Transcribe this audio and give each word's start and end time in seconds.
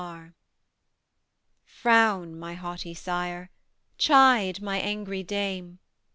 Frown, 1.63 2.39
my 2.39 2.55
haughty 2.55 2.95
sire! 2.95 3.51
chide, 3.99 4.59
my 4.59 4.79
angry 4.79 5.21
dame! 5.21 5.77